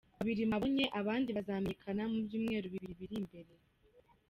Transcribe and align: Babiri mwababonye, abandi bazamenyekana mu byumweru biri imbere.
Babiri 0.17 0.47
mwababonye, 0.49 0.85
abandi 0.99 1.29
bazamenyekana 1.37 2.01
mu 2.11 2.17
byumweru 2.25 2.67
biri 2.99 3.15
imbere. 3.21 3.51